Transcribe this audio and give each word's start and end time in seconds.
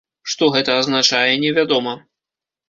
Што 0.31 0.47
гэта 0.55 0.77
азначае, 0.83 1.33
невядома. 1.45 1.93